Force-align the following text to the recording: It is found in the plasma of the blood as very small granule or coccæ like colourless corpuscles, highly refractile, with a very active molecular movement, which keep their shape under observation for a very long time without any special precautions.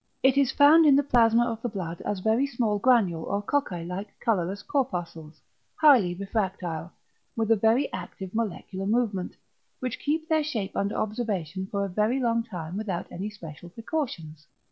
It 0.23 0.35
is 0.35 0.51
found 0.51 0.87
in 0.87 0.95
the 0.95 1.03
plasma 1.03 1.47
of 1.47 1.61
the 1.61 1.69
blood 1.69 2.01
as 2.01 2.21
very 2.21 2.47
small 2.47 2.79
granule 2.79 3.21
or 3.21 3.43
coccæ 3.43 3.85
like 3.85 4.19
colourless 4.19 4.63
corpuscles, 4.63 5.39
highly 5.75 6.15
refractile, 6.15 6.89
with 7.35 7.51
a 7.51 7.55
very 7.55 7.87
active 7.93 8.33
molecular 8.33 8.87
movement, 8.87 9.35
which 9.79 9.99
keep 9.99 10.27
their 10.27 10.43
shape 10.43 10.75
under 10.75 10.95
observation 10.95 11.67
for 11.67 11.85
a 11.85 11.87
very 11.87 12.19
long 12.19 12.41
time 12.41 12.77
without 12.77 13.05
any 13.11 13.29
special 13.29 13.69
precautions. 13.69 14.47